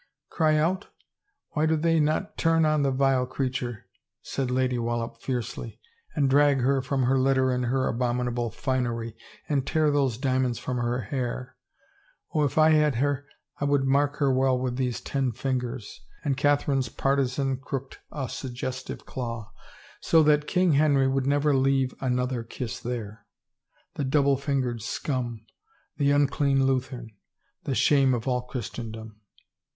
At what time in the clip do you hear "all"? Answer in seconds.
28.27-28.41